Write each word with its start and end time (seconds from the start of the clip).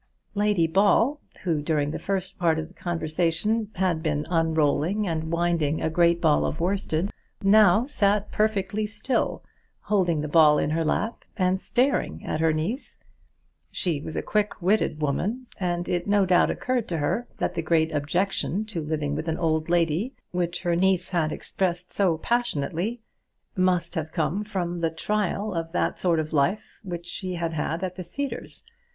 Lady 0.33 0.65
Ball, 0.65 1.19
who 1.43 1.61
during 1.61 1.91
the 1.91 1.99
first 1.99 2.39
part 2.39 2.57
of 2.57 2.67
the 2.67 2.73
conversation 2.73 3.69
had 3.75 4.01
been 4.01 4.25
unrolling 4.31 5.07
and 5.07 5.31
winding 5.31 5.79
a 5.79 5.91
great 5.91 6.19
ball 6.19 6.43
of 6.43 6.59
worsted, 6.59 7.11
now 7.43 7.85
sat 7.85 8.31
perfectly 8.31 8.87
still, 8.87 9.43
holding 9.81 10.21
the 10.21 10.27
ball 10.27 10.57
in 10.57 10.71
her 10.71 10.83
lap, 10.83 11.23
and 11.37 11.61
staring 11.61 12.25
at 12.25 12.39
her 12.39 12.51
niece. 12.51 12.97
She 13.69 14.01
was 14.01 14.15
a 14.15 14.23
quick 14.23 14.59
witted 14.59 15.03
woman, 15.03 15.45
and 15.59 15.87
it 15.87 16.07
no 16.07 16.25
doubt 16.25 16.49
occurred 16.49 16.87
to 16.87 16.97
her 16.97 17.27
that 17.37 17.53
the 17.53 17.61
great 17.61 17.93
objection 17.93 18.65
to 18.73 18.81
living 18.81 19.13
with 19.13 19.27
an 19.27 19.37
old 19.37 19.69
lady, 19.69 20.15
which 20.31 20.63
her 20.63 20.75
niece 20.75 21.09
had 21.11 21.31
expressed 21.31 21.93
so 21.93 22.17
passionately, 22.17 23.01
must 23.55 23.93
have 23.93 24.11
come 24.11 24.43
from 24.43 24.79
the 24.79 24.89
trial 24.89 25.53
of 25.53 25.71
that 25.73 25.99
sort 25.99 26.19
of 26.19 26.33
life 26.33 26.79
which 26.83 27.05
she 27.05 27.35
had 27.35 27.53
had 27.53 27.83
at 27.83 27.97
the 27.97 28.03
Cedars. 28.03 28.65